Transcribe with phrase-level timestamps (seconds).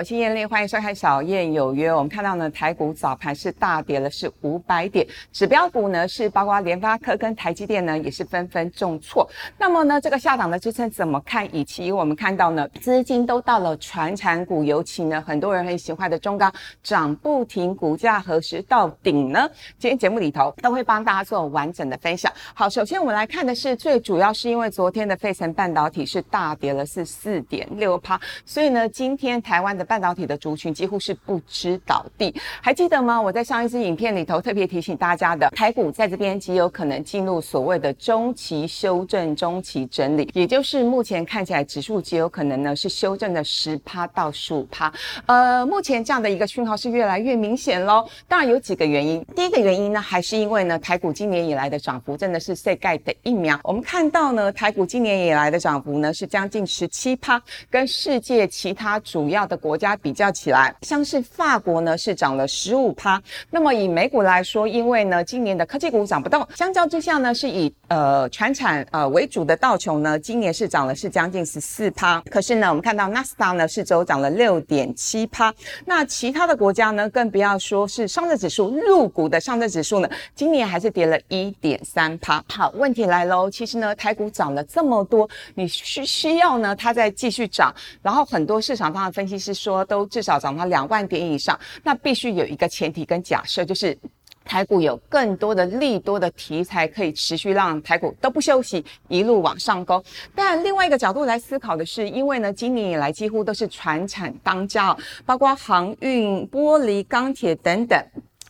[0.00, 1.92] 我是燕丽，欢迎收看《小燕有约》。
[1.94, 9.28] 我们看到呢，台股早盘是大跌了，是五百点，指标股呢是包括联发科跟台积电呢，也是纷纷重挫。
[9.58, 11.54] 那么呢，这个下档的支撑怎么看？
[11.54, 16.50] 以及我们看到呢，资金都到了传产股，尤其呢，很多人很喜欢的中钢
[16.82, 19.46] 涨不停，股价何时到顶呢？
[19.78, 22.32] 今天节目里头都会帮大家做完整的分享。
[22.54, 29.76] 好，首先我们来看的是，最主要是因为昨天的费城半导体是大跌了，是四点六趴，所以呢，今天台湾。
[29.76, 33.20] 的半导体的族群几乎是不知倒地，还记得吗？
[33.20, 44.92] 我在上一支影片里头特别提醒大家的，台股在这边极有可能进入所谓的中期修正、中期整理，也就是目前看起来指数极有可能呢是修正的十趴到十五趴。
[45.26, 48.06] 呃，目前这样的一个讯号是越来越明显喽。
[48.28, 53.58] 当然有几个原因，第一个原因呢，还是因为呢台股今年以来的涨幅真的是世界的一秒。
[53.64, 59.60] 我们看到呢台股今年以来的涨幅呢是将近十七趴，跟世界其他主要的。
[59.60, 63.20] 国家比较起来，像是法国呢是涨了十五趴。
[63.50, 72.22] 那么以美股来说，因为呢今年的科技股涨不动，相较之下呢是以呃全产呃为主的道琼呢今年是涨了是将近十四趴。
[72.30, 75.52] 可是呢我们看到纳斯达呢是周涨了六点七趴。
[75.86, 82.44] 那其他的国家呢更不要说是上证指数入股的上证指数呢，今年还是跌了一点三趴。
[82.48, 89.54] 好，问题来喽，其实呢台股涨了这么多，你需需要呢它再继续涨，然后很多市场上的分析师。
[89.60, 93.96] 说说都至少涨到两万点以上，那必须有一个前提跟假设，就是
[94.44, 100.02] 台股有更多的利多的题材可以持续让台股都不休息，一路往上攻。
[100.34, 108.02] 但另外一个角度来思考的是，因为呢今年以来几乎都是船产当家，包括航运、玻璃、钢铁等等，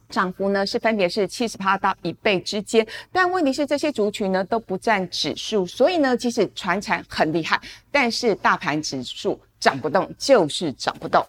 [0.09, 2.87] 涨幅呢是分别是七十趴到一倍之间。
[3.13, 9.39] 但问题是这些族群呢都不占指数，所以呢即使船产很厉害，但是大盘指数。
[9.61, 11.25] 涨不动就是涨不动。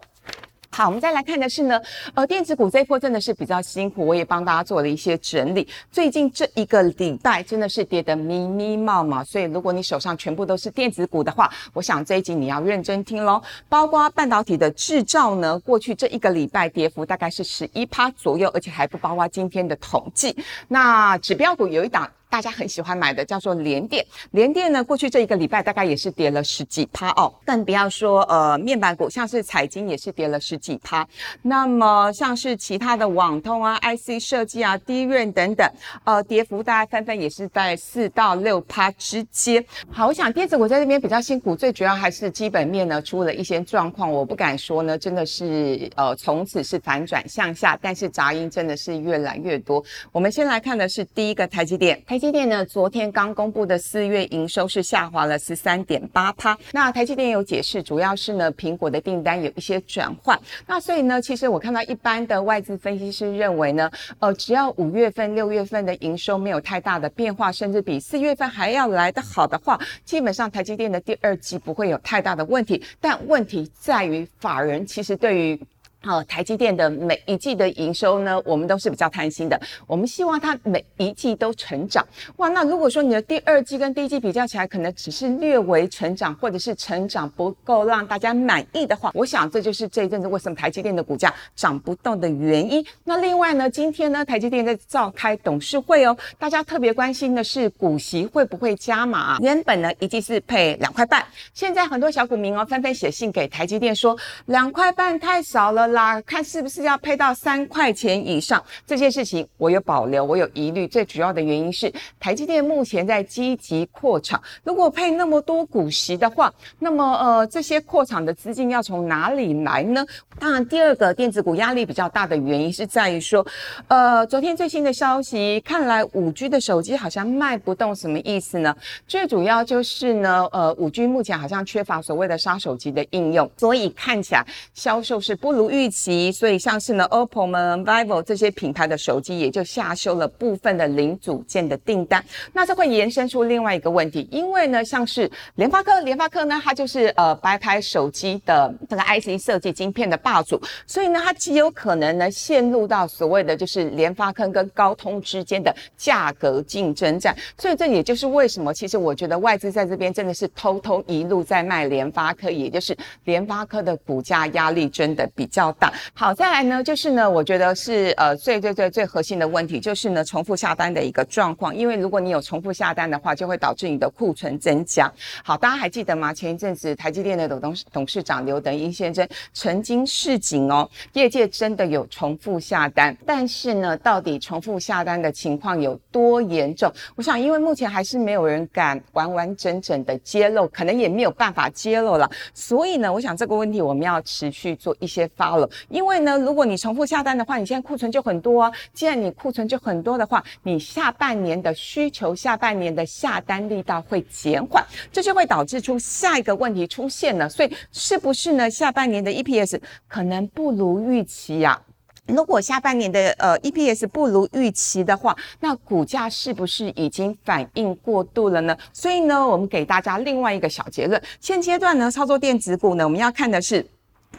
[0.73, 1.81] 好，我们再来看的是呢，
[2.13, 5.67] 呃，电子股这一波真的是比较辛苦，我也帮大家做了一些整理。
[5.91, 13.41] 最近这一个礼拜真的是跌得密密麻麻，所以如果你手上全部都是电子股的话，我想这一集你要认真听喽。
[13.67, 20.33] 包括半导体的制造呢，过去这一个礼拜跌幅大概是十一趴左右，而且还不包括今天的统计。
[20.69, 22.09] 那指标股有一档。
[22.31, 31.05] 大家很喜欢买的叫做联电，联电呢，过去这一个礼拜大概也是跌了十几趴哦，更不要说呃面板股，像是彩晶也是跌了十几趴。
[31.41, 35.69] 那么像是其他的网通啊、IC 设计啊、低润等等，
[36.05, 39.63] 呃，跌幅大概纷纷也是在四到六趴之间。
[39.91, 49.83] 好，我想电子股在这边比较辛苦，最主要还是基本面呢出了一些状况，我不敢说呢，真的是呃从此是反转向下，但是杂音真的是越来越多。
[50.13, 56.55] 我们先来看的是第一个台积电，台积电呢，昨天刚公布的四月营收是下滑了十三点八趴。
[56.71, 60.39] 那台积电有解释，主要是呢苹果的订单有一些转换。
[60.67, 63.89] 那所以呢，其实我看到一般的外资分析师认为呢，
[64.19, 72.79] 呃，只要五月份、六月份的营收没有太大的变化，甚至比四月份还要来得好的话，基本上台积电的第二季不会有太大的问题。
[72.99, 75.59] 但问题在于，法人其实对于
[76.03, 79.61] 好，台积电的每一季的营收呢，我们都是比较贪心的。
[79.85, 82.03] 我们希望它每一季都成长。
[82.37, 92.83] 哇，那如果说你的第二季跟第一季比较起来，可能只是略微成长，或者是成长不够让大家满意的话，我想这就是这一阵子为什么台积电的股价涨不动的原因。
[93.03, 99.37] 那另外呢，今天呢，台积电在召开董事会哦，大家特别关心的是股息会不会加码？
[99.37, 101.23] 原本呢一季是配两块半，
[101.53, 105.90] 现在很多小股民哦纷纷写信给台积电说，两块半太少了。
[105.91, 110.87] 啦，看是不是要配到三块钱以上这件事情，我有保留，我有疑虑。
[110.87, 120.05] 最主要的原因是台积电目前在积极扩厂，如果配那么多股息的话，那么呃这些扩厂的资金要从哪里来呢？
[120.39, 123.45] 当然，第二个电子股压力比较大的原因是在于说，
[123.87, 128.75] 呃，昨天最新的消息，看来五 G 的手机好像卖不动，什么意思呢？
[129.07, 135.80] 最主要就是呢，呃，五 G 目前好像缺乏所谓的杀手级的应用，所以看起来销售是不如预。
[135.81, 142.23] 预期，所以像是呢，OPPO 们、vivo 这些品牌的手机也就下修了部分的零组件的订单。
[142.53, 157.35] 那这会延伸出另外一个问题，因为呢，像是联发科，联发科呢，它就是呃白牌手机的这个 IC 设计晶片的霸主，所以呢，它极有可能呢陷入到所谓的就是联发科跟高通之间的价格竞争战。
[157.57, 165.70] 所以这也就是为什么，其实我觉得外资在这边真的是偷偷一路在卖联发科，也就是联发科的股价压力真的比较。
[166.13, 171.75] 好，再来呢，就是呢，我觉得是呃最最最最核心的问题，就是呢重复下单的一个状况。
[171.75, 175.11] 因为如果你有重复下单的话，就会导致你的库存增加。
[175.43, 176.33] 好，大家还记得吗？
[176.33, 186.91] 前一阵子台积电的董事董事长刘德英先生曾经示警哦，业界真的有重复下单，但是呢，到底重复下单的情况有多严重？
[187.15, 192.29] 我想，因为目前还是没有人敢完完整整的揭露，可能也没有办法揭露了。
[192.53, 195.55] 所以呢，我想这个问题我们要持续做一些发
[195.89, 198.71] 因为呢，如果你重复下单的话，你现在库存就很多啊。
[198.93, 207.49] 既然你库存就很多的话，你下半年的需求、下半年的下单力道会减缓，这就会导致出下一个问题出现了。
[207.49, 208.69] 所以，是不是呢？
[208.69, 211.81] 下半年的 EPS 可能不如预期呀？
[212.27, 218.77] 如果下半年的呃 EPS 不如预期的话，那股价是不是已经反应过度了呢？
[218.93, 223.85] 所以呢，我们给大家另外一个小结论：现阶段呢，操作电子股呢，我们要看的是。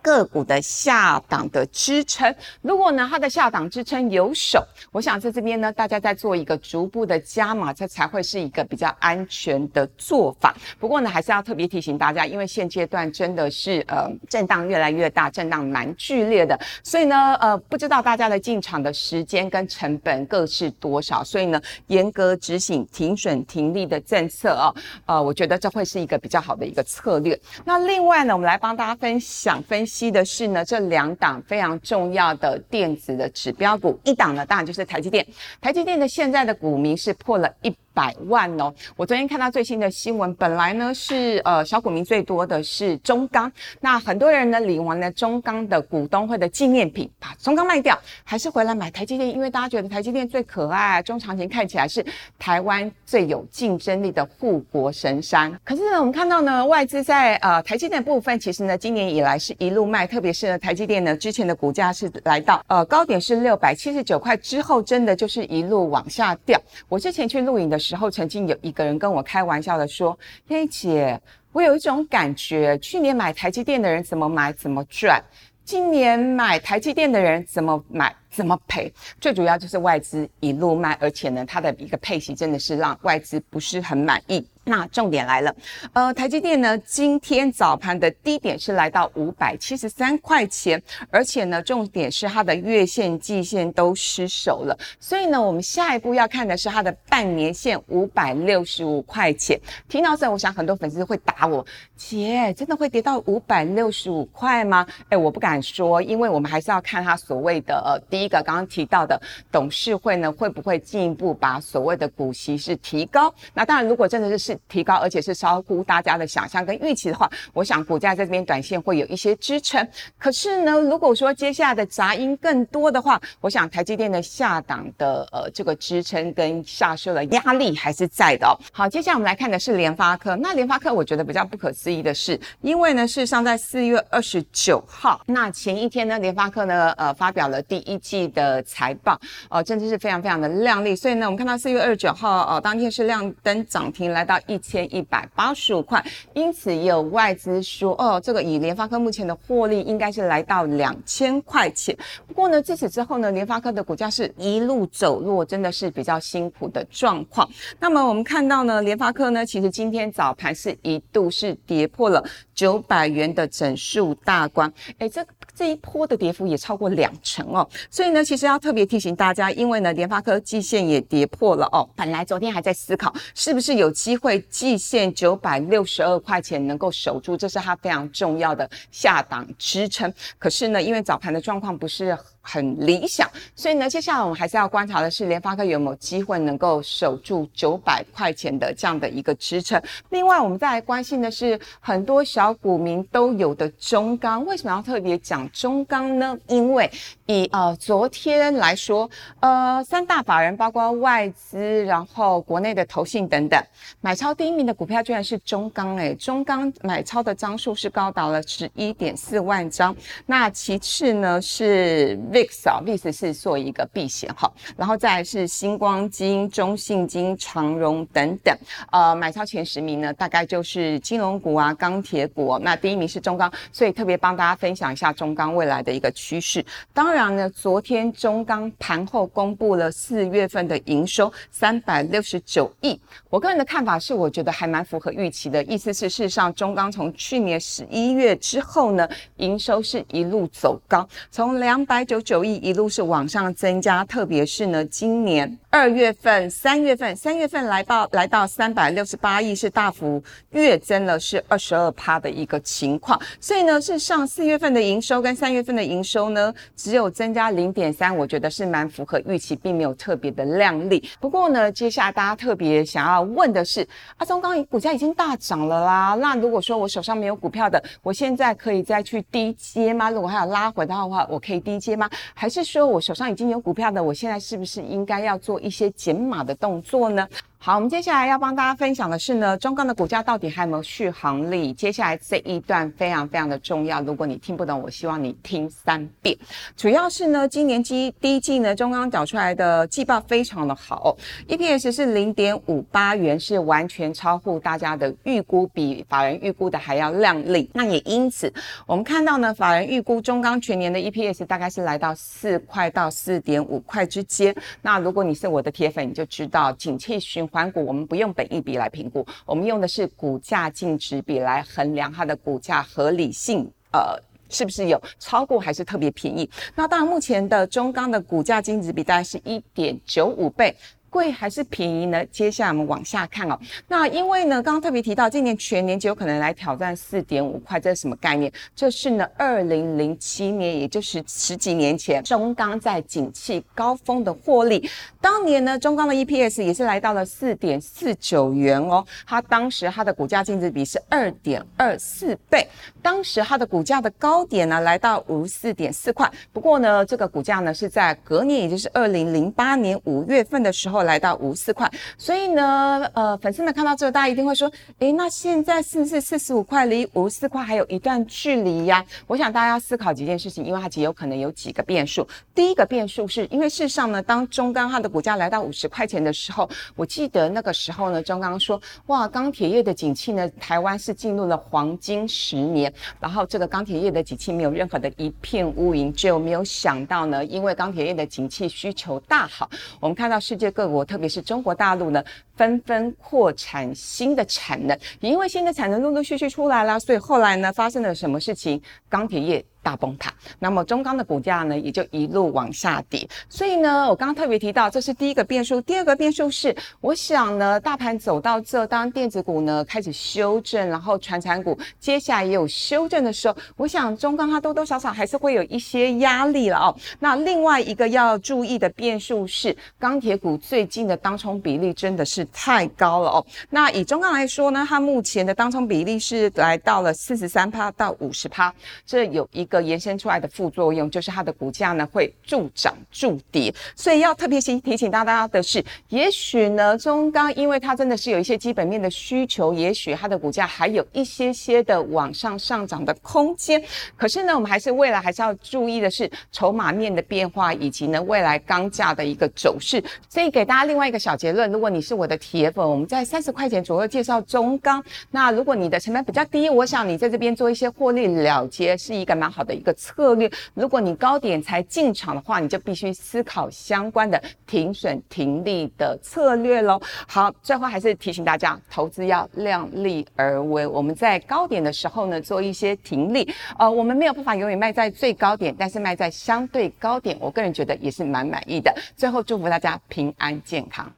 [0.00, 10.56] 个股的下档的支撑，如果呢它的下档支撑有手，我想在这边呢，大家再做一个逐步的加码，这才会是一个比较安全的做法。
[10.80, 24.74] 不过呢，还是要特别提醒大家，因为现阶段真的是呃震荡越来越大，震荡蛮剧烈的，所以呢呃不知道大家的进场的时间跟成本各是多少，所以呢严格执行停损停利的政策哦，
[25.06, 27.38] 呃我觉得这会是一个比较好的一个策略。
[27.64, 29.81] 那另外呢，我们来帮大家分享分。
[29.86, 35.26] 析的是呢，这两档非常重要的电子的指标股，一档呢当然就是台积电，
[35.60, 37.74] 台积电的现在的股民是破了一。
[37.94, 38.72] 百万哦！
[38.96, 43.52] 我昨天看到最新的新闻，本来呢是呃小股民最多的是中钢，
[43.82, 47.94] 那很多人呢领完了中钢的股东会的纪念品，把中钢卖掉，
[48.24, 52.02] 还是回来买台积电，因为大家觉得台积电最可爱，中长期看起来是
[52.38, 55.52] 台湾最有竞争力的护国神山。
[55.62, 66.58] 可是呢，我们看到呢外资在呃台积电部分，其实呢今年以来是一路卖，特别是呢台积电呢之前的股价是来到呃高点是六百七十九块之后，真的就是一路往下掉。
[66.88, 67.82] 我之前去录影的。
[67.82, 70.16] 时候曾经有一个人跟我开玩笑的说
[70.46, 71.20] ：“嘿姐，
[71.50, 75.20] 我有一种感觉，去年买台积电的人怎么买怎么赚，
[75.64, 78.92] 今年买台积电的人怎么买怎么赔。
[79.20, 85.52] 最主要就是外资一路卖，而且呢，它的一个配息真的是让外资不是很满意。”那重点来了，
[85.92, 90.80] 呃，台积电呢，今天早盘的低点是来到五百七十三块钱，
[91.10, 99.58] 而且呢，重点是它的月线、季线都失守了，所以呢，我们下一步要看的是它的半年线五百六十五块钱。
[99.88, 104.86] 听到这，我想很多粉丝会打我，姐，真的会跌到五百六十五块吗？
[105.08, 109.20] 哎，我不敢说，因为我们还是要看它所谓的呃低，一个刚刚提到的
[109.50, 113.32] 董事会呢，会不会进一步把所谓的股息是提高？
[113.54, 119.86] 那当然，如果真的是是提高，而且是超乎大家的想象跟预期的话，我想股价在这边短线会有一些支撑。
[120.18, 128.58] 可是呢，如果说接下来的杂音更多的话，我想台积电的下档的呃这个支撑跟下修的压力还是在的。
[128.72, 130.34] 好，接下来我们来看的是联发科。
[130.34, 139.18] 那联发科我觉得比较不可思议的是，因为呢事实上在四月二十九号那前一天呢，联发科呢呃发表了第一季的财报，
[139.48, 140.94] 哦真的是非常非常的亮丽。
[140.94, 144.38] 所以呢，我们看到四月二十九号哦当天是亮灯涨停来到。
[144.48, 146.04] 一千一百八十五块，
[146.34, 151.96] 因此也有外资说，哦，这个以联发科目前的获利应该是来到两千块钱。
[152.26, 157.48] 不过呢，自此之后呢，联发科的股价是一路走弱，真的是比较辛苦的状况。
[157.78, 162.22] 那么我们看到呢，联发科呢，其实今天早盘是一度是跌破了
[162.54, 165.24] 九百元的整数大关，哎，这
[165.62, 167.64] 这一波的跌幅也超过两成哦。
[167.88, 171.88] 所以呢，其实要特别提醒大家，因为呢，联发科季线也跌破了哦。
[171.94, 174.40] 本来昨天还在思考是不是有机会。
[174.50, 180.12] 季线九百六十二块钱能够守住，这是它非常重要的下档支撑。
[180.36, 182.18] 可是呢，因为早盘的状况不是。
[182.42, 189.80] 很理想，所以呢，接下来我们还是要观察的是联发科有没有机会能够守住九百块钱的这样的一个支撑。
[190.10, 196.36] 另外，我们再来关心的是很多小股民都有的中钢，为什么要特别讲中钢呢？
[196.48, 196.90] 因为
[197.26, 199.08] 以呃昨天来说，
[199.38, 203.62] 呃三大法人包括外资，然后国内的投信等等，
[204.00, 209.94] 买超第一名的股票居然是中钢，诶，中钢买超的张数是高达了十一点四万张。
[210.26, 212.18] 那其次呢是。
[212.32, 218.56] VIX 啊，VIX 是做一个避险哈，然后再是星光金、中信金、长荣等等。
[218.90, 222.58] 呃，买超前十名呢，大概就是金融股啊、钢铁股。
[222.62, 226.64] 那第一名是中钢，所以特别帮大家分享一下中钢未来的一个趋势。
[226.94, 232.98] 当然呢，昨天中钢盘后公布了四月份的营收三百六十九亿，
[233.28, 235.62] 我个人的看法是，我觉得还蛮符合预期的。
[235.64, 253.20] 意思是，事实上中钢从去年十一月之后呢，营收是一路走高，从两百九九亿一路是往上增加，特别是呢，今年二月份、三月份，三月份来到来到三百六十八亿，是大幅跃增了，是二十二趴的一个情况。
[253.40, 261.02] 所以呢，是上四月份的营收跟三月份的营收呢，只有增加零点三，我觉得是蛮符合预期，并没有特别的亮丽。
[261.20, 263.86] 不过呢，接下来大家特别想要问的是，
[264.18, 270.10] 阿中钢股价已经大涨了啦，那如果说我手上没有股票的，我现在可以再去低接吗？
[270.10, 272.08] 如果还有拉回的话，我可以低接吗？
[272.34, 277.28] 还是说我手上已经有股票的，我现在是不是应该要做一些减码的动作呢？
[277.64, 281.72] 好，我们接下来要帮大家分享的是呢，中钢的股价到底还有没有续航力？
[281.72, 286.36] 接下来这一段非常非常的重要，如果你听不懂，我希望你听三遍。
[286.76, 291.16] 主要是呢，今年季第一季呢，中钢缴出来的季报非常的好
[291.46, 297.70] ，EPS 是零点五八元，是完全超乎大家的预估，比法人预估的还要亮丽。
[297.74, 298.52] 那也因此，
[298.88, 304.52] 我们看到呢，法人预估中钢全年的 EPS 大概是来到四块到四点五块之间。
[304.82, 307.48] 那如果你是我的铁粉，你就知道景气循。
[307.52, 314.18] 环股我们不用本益比来评估，我们用的是股价净值比来衡量它的股价合理性，呃，
[314.48, 316.48] 是不是有超过还是特别便宜？
[316.74, 320.74] 那当然，目前的中钢的股价净值比大概是一点九五倍。
[321.12, 322.24] 贵还是便宜呢？
[322.30, 323.58] 接下来我们往下看哦。
[323.86, 328.50] 那因为呢，刚刚特别提到，今年全年就有可能来挑战四点五块，这是什么概念？
[328.74, 334.88] 这是呢，二零零七年，也就是十几年前，中钢在景气高峰的获利。
[335.20, 339.04] 当年呢，中钢的 EPS 也是来到了四点四九元哦。
[339.26, 342.66] 它当时它的股价净值比是二点二四倍，
[343.02, 346.26] 当时它的股价的高点呢，来到五十四点四块。
[346.54, 351.01] 不过呢，这个股价呢是在隔年，也就是二零零八年五月份的时候。
[351.04, 359.04] 来到五四块，所以呢，呃，粉丝们看到这个，大家一定会说，诶，那现在是不是四十五块离五四块还有一段距离呀？
[359.26, 362.26] 我想大家要思考几件事情，因为它极有可能有几个变数。
[362.54, 379.68] 第一个变数是因为事实上呢，当中钢它的股价来到五十块钱的时候，我记得那个时候呢，中钢说，哇，钢铁业的景气呢，台湾是进入了黄金十年，然后这个钢铁业的景气没有任何的一片乌云，就没有想到呢，因为钢铁业的景气需求大好，
[379.98, 380.82] 我们看到世界各。
[381.04, 382.22] 特别是中国大陆呢，
[382.56, 388.80] 纷纷扩产新的产能，也因为新的产能陆陆续续出来了，所以后来呢，发生了什么事情？
[389.08, 389.64] 钢铁业。
[389.82, 393.28] 大崩塌，那么中钢的股价呢，也就一路往下跌。
[393.48, 395.80] 所以呢，我刚刚特别提到，这是第一个变数。
[395.80, 406.94] 第二个变数是，我想呢，大盘走到这，当电子股呢开始修正，然后传产股接下来也有修正的时候，我想中钢它多多少少还是会有一些压力了哦。
[407.18, 413.46] 那另外一个要注意的变数是，钢铁股最近的当冲比例真的是太高了哦。
[413.70, 418.72] 那以中钢来说呢，它目前的当冲比例是来到了四十三趴到五十趴，
[419.04, 419.66] 这有一。
[419.72, 433.82] 个延伸出来的副作用就是它的股价呢会助涨助跌，所以要特别提提醒大家的是，也许呢中钢因为它真的是有一些基本面的需求，也许它的股价还有一些些的往上上涨的空间。
[434.14, 440.02] 可是呢，我们还是未来还是要注意的是筹码面的变化，以及呢未来钢价的一个走势。
[440.28, 457.00] 所以给大家另外一个小结论：如果你是我的铁粉，我们在三十块钱左右介绍中钢，那如果你的成本比较低，我想你在这边做一些获利了结是一个蛮好的一个策略，如果你高点才进场的话，你就必须思考相关的停损停利的策略喽。
[457.26, 460.86] 好，最后还是提醒大家，投资要量力而为。
[460.86, 463.48] 我们在高点的时候呢，做一些停利。
[463.78, 468.94] 呃，我们没有办法永远卖在最高点，但是卖在相对高点，我个人觉得也是蛮满意的。
[469.16, 471.10] 最后祝福大家平安健康。